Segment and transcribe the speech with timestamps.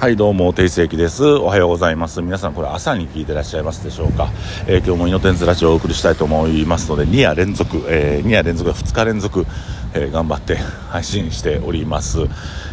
[0.00, 1.26] はいどうも定世紀です。
[1.26, 2.22] おはようございます。
[2.22, 4.30] 皆さんこれ朝に聞いてらっしゃいますでしょうか、
[4.66, 9.44] えー、今日もイノテンズラジオをお送りしたいと思いますので2夜連続、えー、2夜連続2日連続、
[9.92, 12.20] えー、頑張って配信しております。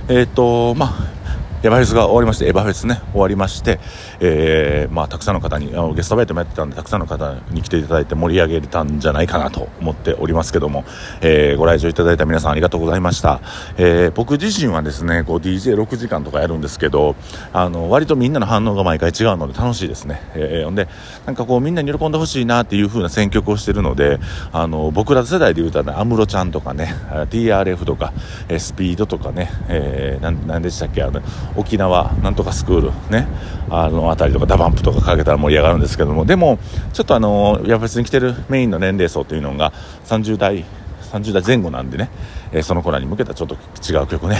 [0.07, 1.16] えっ、ー、とまあ
[1.63, 3.79] エヴァフェスが終わりまして、エヴァフェスね、終わりまして、
[4.19, 10.85] えー、まあ、たくさんの方に、あのゲストバイトもやってたんで、たくさんの方に来ていただいて盛り上げれたんじゃないかなと思っておりますけども、
[11.21, 13.41] えー、ご来場いただいた皆さんありがとうございました。
[13.77, 17.15] えー、僕自身はですね、こう DJ6 時間とかやるんですけど、
[17.53, 20.21] あの、割とみんなの反応が毎回違うので楽しいですね。
[20.35, 20.87] えー、ほんで、
[21.25, 24.19] なんかこうみんなに喜んでほしいなっていう風な選曲をしているので、
[24.53, 26.93] あの、僕ら世代で言うとね、安室ちゃんとかね、
[27.31, 28.13] TRF とか、
[28.47, 31.21] えスピードとかね、えー、なんでしたっけ、あの、
[31.55, 33.27] 沖縄、なんとかスクールね
[33.69, 36.25] あの辺りとかダバンプとかかけたら盛り上がるんですけども。
[36.25, 36.59] でも
[36.93, 39.73] ちょっとあのや別に来てるメインの年齢層というのが
[40.05, 40.65] 30代
[41.11, 42.09] 30代前後なんでね、
[42.51, 44.37] えー、その子らに向けたちょっと違う曲ね、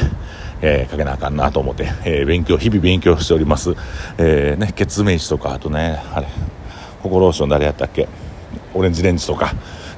[0.61, 3.71] えー、かけなあかんなと思って、えー、勉強日々勉強しております、
[4.17, 6.27] えーね、ケツメイシとかあとねあれ
[7.01, 8.07] ホコローション誰やったっけ？
[8.73, 9.53] オレンジレンジとか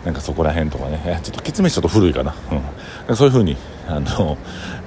[0.05, 1.19] なんかそこら辺とかね。
[1.23, 2.35] ちょっとケツメイシちょっと古いかな、
[3.07, 3.57] うん、そういう風に
[3.89, 4.37] あの、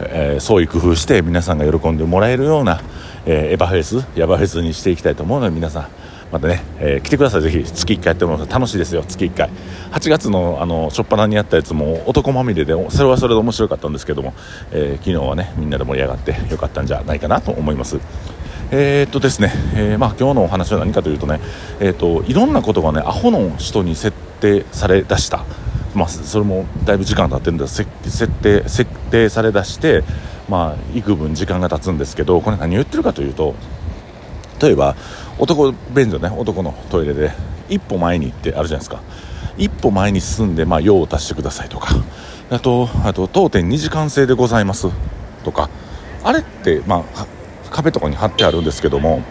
[0.00, 2.80] えー、創意工夫して皆さんが喜んでもらえるような、
[3.26, 5.88] えー、エヴァフェスヤバフェスにしていきたいと思うので皆さん
[6.32, 7.42] またね、えー、来てください。
[7.42, 9.04] ぜひ月1回やってもらうと楽しいですよ。
[9.06, 9.50] 月1回。
[9.90, 14.32] 8月のあの初っ端にやったやつも男まみれでそれはそれで面白かったんですけども、
[14.70, 17.98] えー、昨日はねみんなで盛り上がってよかったんじゃないかなと思います。
[18.70, 21.38] えー、っとですね、えー、まあ、今日のお話は何かというとね、
[21.80, 25.44] えー、っといろんなことがねアホの人に設定されだした
[25.94, 27.88] まあ、それもだいぶ時間経ってるんで設
[28.26, 30.04] 定設定されだして、
[30.48, 33.54] まあ、幾分時間が経つんですけどこれ何言ってるかというと
[34.60, 34.96] 例えば
[35.38, 37.32] 男便所ね男のトイレで
[37.68, 39.00] 一歩前に行ってあるじゃないですか。
[39.58, 41.94] 一歩前に進んで、まあ、用を足してくださいとか。
[42.50, 44.88] あとあと当店2時間制でございます。
[45.44, 45.68] とか。
[46.24, 47.26] あれって、まあ、
[47.70, 49.22] 壁とかに貼ってあるんですけども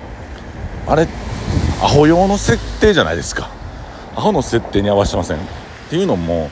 [0.88, 1.08] あれ
[1.82, 3.50] アホ用の設定じゃないですか。
[4.16, 5.38] アホの設定に合わせてません？
[5.92, 6.50] っていうのも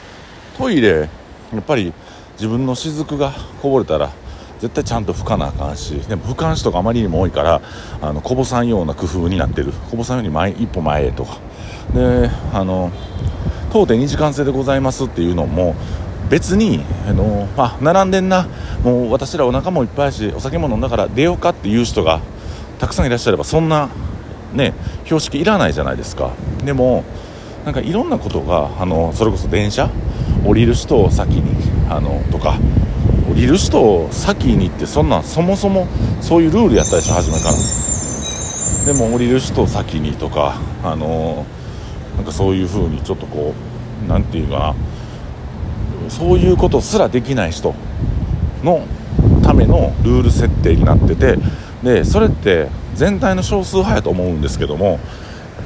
[0.58, 1.10] トイレ
[1.54, 1.94] やっぱり
[2.34, 4.12] 自分の雫がこぼれたら
[4.60, 7.62] 絶対ちゃんと拭かなあかんしでも拭かん人があまりにも多いから
[8.02, 9.72] あのこぼさんような工夫になってる。
[9.90, 11.38] こぼさんように前一歩前へとか。
[11.94, 12.92] であの
[13.72, 15.74] 当店2時間制でございますっていうのも
[16.30, 18.46] 別にあのあ並んでんな。
[18.84, 22.20] もう私らお腹もいっぱいしお酒も飲んだから出ようかっていう人が
[22.78, 23.88] たくさんいらっしゃればそんな
[24.52, 24.74] ね
[25.06, 26.34] 標識いらないじゃないですか。
[26.66, 27.06] でも
[27.66, 29.90] なんかいろんなことがあのそれこそ電車
[30.46, 32.58] 降りる人を先にあのとか
[33.30, 35.88] 降りる人を先にってそんなんそもそも
[36.22, 37.56] そういうルールやったでしょ初めから。
[38.86, 41.46] でも降りる人を先にとかあの
[42.16, 43.54] なんかそういう風にちょっとこ
[44.06, 44.76] う何て言うかな。
[46.10, 47.76] そういうことすらできない人
[48.64, 48.86] の
[49.44, 51.38] ためのルール設定になってて
[51.84, 55.00] でそれって全体の少数派やと思うんですけども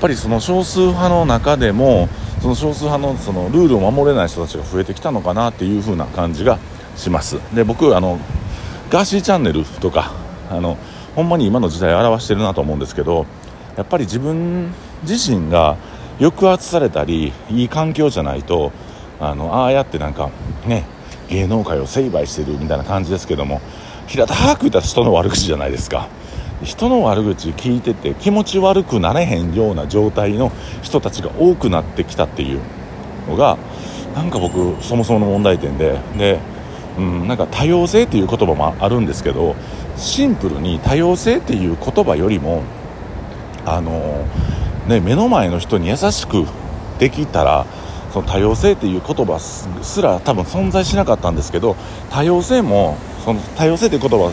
[0.03, 2.09] ぱりその少数派の中でも
[2.41, 6.59] その少数派のそのルールを守れない人たちが増えてきたのかなっていう風な感じが
[6.97, 7.40] します。
[7.56, 8.19] で僕あの
[8.90, 10.12] ガーシーチャンネルとか
[10.52, 10.78] あの
[11.16, 13.25] ほんまに今の時代を表してるなと思うんですけど
[13.78, 15.78] やっぱり自分自身が
[16.19, 18.74] 抑圧されたりいい環境じゃないと
[19.22, 20.31] あのああやってなんか
[20.66, 20.84] ね
[21.30, 23.62] 芸能界を成敗してるみたいな感じですけども
[24.08, 26.09] 平たく言ったら人の悪口じゃないですか。
[26.63, 30.51] 人の悪口聞いてて気持ち悪くなれへんような状態の
[30.81, 32.62] 人たちが多くなってきたっていう
[33.28, 33.57] のが
[34.16, 36.40] なんか僕そもそもの問題点でで、
[36.97, 39.56] うん、なんか多様性っていう言葉もあるんですけど
[39.97, 42.63] シンプルに多様性っていう言葉よりも
[43.66, 44.25] あの、
[44.88, 46.45] ね、目の前の人に優しく
[47.00, 47.66] できたら
[48.12, 51.75] その多様性っていう言葉すら多分存在しなかったんですけど
[52.12, 54.31] 多様性もその多様性っていう言葉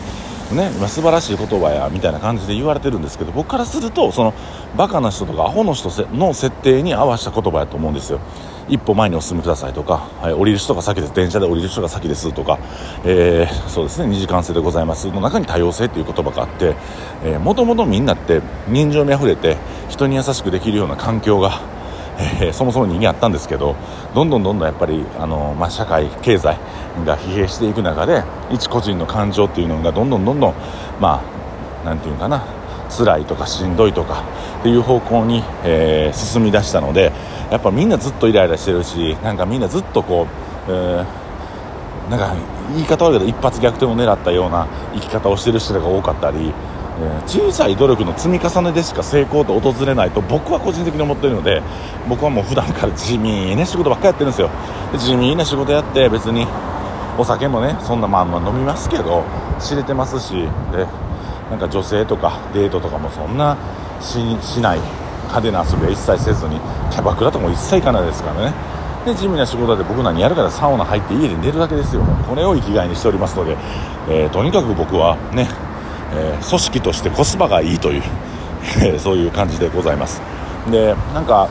[0.53, 4.33] ね、今素晴らしい言葉やみたいな感じで言われてるんですけど僕からするとその
[4.75, 8.19] バカな人とかアホの人の設定に合わせた言葉やと思うんですよ。
[8.69, 11.13] 一歩前にお進みくださいとか、はい、降りる人が先です。
[11.13, 12.57] 電車で降りる人が先ですとか、
[13.03, 14.13] えー、そうですね。
[14.13, 15.07] 2時間制でございます。
[15.11, 16.75] の中に多様性っていう言葉があって
[17.39, 19.57] もともとみんなって人情味あふれて
[19.89, 21.59] 人に優しくできるような環境が
[22.41, 23.75] えー、そもそも人間あったんですけど
[24.13, 26.57] どんどんどんどんやっぱりあの、まあ、社会経済
[27.05, 30.53] が疲弊していく中で一個人の感情っていうのがどんどんどんどん
[30.99, 31.21] ま
[31.83, 32.43] あなんていうかな
[32.89, 34.23] 辛いとかしんどいとか
[34.59, 37.11] っていう方向に、えー、進み出したので
[37.49, 40.27] やっぱみんなずっとイライラしてるしなんかみんなずっとこ
[40.67, 42.35] う、えー、なんか
[42.73, 46.53] 言い方悪いけど一発逆転を狙ったような生き方をしてる人が多かったり
[47.25, 51.61] 小さい努力の積み重ねでしか成功って訪れないと僕は個人的に思ってるので
[52.07, 54.49] 僕はもう普段から地味な仕事ばっかりやってるんですよ。
[54.91, 56.45] で地味な仕事やって別に
[57.17, 59.23] お酒もねそんなまあまあ飲みますけど
[59.59, 60.33] 知れてますし
[60.71, 60.87] で
[61.49, 63.57] なんか女性とかデートとかもそんな
[63.99, 64.79] ししない
[65.31, 66.59] 派手な遊びは一切せずに
[66.91, 68.53] キャバクラとかも一切行かないですからね。
[69.05, 72.03] で地味な仕事で僕何やるからサウナ入って家で寝るだけですよ。
[72.29, 73.57] これを生きがいにしておりますので、
[74.07, 75.47] えー、とにかく僕はね、
[76.13, 78.03] えー、組織としてコスパがいいという
[78.99, 80.21] そういう感じでございます。
[80.69, 81.47] でなんか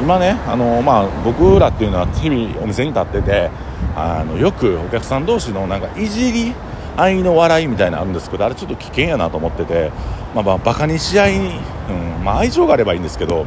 [0.00, 3.50] 今ねあの、まあ、僕らっていうのは日々お店に立ってて
[3.96, 6.54] あのよくお客さん同士のなんかいじり
[6.96, 9.90] 愛の笑いみたいなのあるんですけどあれちょっと危険やなと思ってて、
[10.34, 13.46] まあ、まあバカにし合いに、うんまあ、愛情があればいいんですけど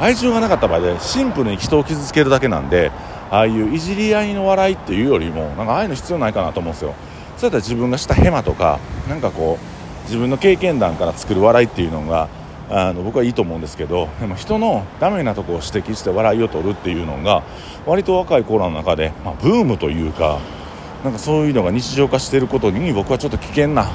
[0.00, 2.90] 愛情がなかった場合でシンプルに人を傷つけるだけなんで
[3.30, 6.94] ああいういじり合いの笑いっていうよりもなんかああいうの必要ないかなと思うんですよ。
[7.36, 8.78] そうやったら自分がしたヘマとか
[9.08, 9.69] なんかこう
[10.04, 12.28] 自分の経験談から作る笑いっていうのが
[12.70, 17.42] あの僕はいいと思うんですけどでも人のダメなとこを指摘して笑いを取るっていうのが
[17.84, 20.38] 割と若い頃の中で、まあ、ブームというか
[21.02, 23.90] なんかそういうのが日常化していることに僕はちょっと危険な、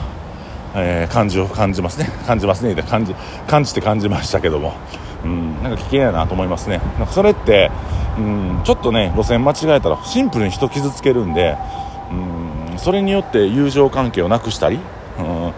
[0.76, 2.10] えー、感じを感じますね。
[2.26, 2.76] 感じますね。
[2.82, 3.14] 感じ
[3.48, 4.74] 感じて感じましたけども、
[5.24, 6.82] うん、なんか危険やなと思いますね。
[6.98, 7.70] なんかそれって、
[8.18, 11.56] うん、ちょっとね路線間違えたらシンプルに人傷つけるんで、
[12.12, 14.80] うん、それによって友情関係をなくしたり、
[15.20, 15.54] うん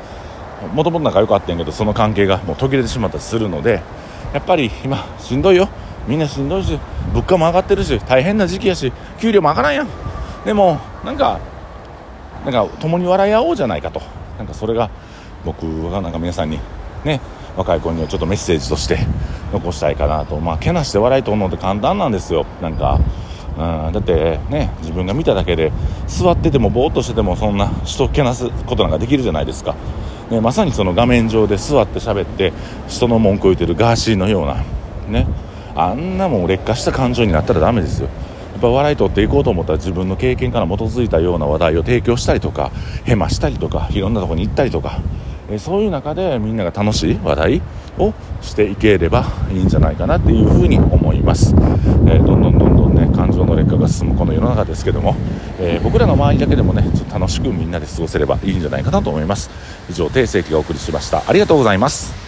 [0.73, 3.81] もともと仲良かったんやけどその関係がもう途切れてしまったりするので
[4.33, 5.69] やっぱり今しんどいよ。
[6.07, 6.79] みんなしんどいし
[7.13, 9.87] 物価も上がってるし大変な時期やし給料も上がらんやん。
[10.45, 11.39] でもなんか
[12.45, 14.01] なんか共に笑い合おうじゃないかと。
[14.37, 14.89] なんかそれが
[15.43, 16.59] 僕がなんか皆さんに
[17.03, 17.19] ね
[17.55, 18.99] 若い子にはちょっとメッセージとして
[19.51, 20.39] 残したいかなと。
[20.39, 22.45] まあけなして笑いと思うって簡単なんですよ。
[22.61, 22.99] なんか
[23.57, 25.71] うん、だってね自分が見ただけで
[26.07, 29.75] 座っててもぼーっとしててもそんな人けなすことなんかできるじゃないですか。
[30.29, 32.51] ね、まさにその画面上で座って喋って
[32.87, 34.63] 人の文句を言ってるガーシーのような
[35.07, 35.27] ね。
[35.75, 38.09] あんなもん劣化した感情になったらダメですよ。
[38.53, 42.71] やっぱ笑い取っていこうと思ったら自分の経験から基づいたような話題を提供したりとか
[43.05, 44.99] ヘマしたりとかいろんなとこに行ったりとか。
[45.49, 47.61] えそういう中でみんなが楽しい話題
[47.97, 55.15] をしていければいいんじゃないかなっていうふうに思います、えー、どんどんどんどん感情の劣化が進むこの世の中ですけども、
[55.59, 59.49] えー、僕らの周りだけでもねちょっと楽しくみんなで過ごせればいいんじゃないかなと思います。
[59.89, 61.23] 以上定世紀がお送りしました。
[61.27, 62.26] ありがとうございます。